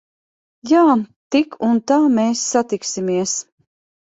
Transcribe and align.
Jā. 0.69 0.79
Tik 1.35 1.53
un 1.67 1.77
tā 1.91 1.99
mēs 2.15 2.43
satiksimies. 2.55 3.37